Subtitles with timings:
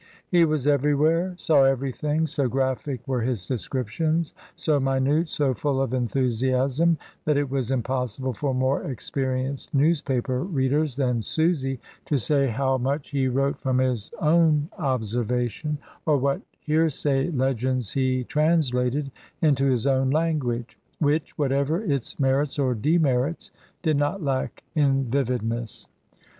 [0.29, 5.93] He was everywhere, saw everything, so graphic were his descriptions, so minute, so full of
[5.93, 12.47] enthusiasm, that it was impossible for more ex perienced newspaper readers than Susy to say
[12.47, 15.77] how much he wrote from his own observation,
[16.07, 22.73] or what hearsay legends he translated into his own language, which, whatever its merits or
[22.73, 23.51] demerits,
[23.83, 25.85] did not lack in vividness.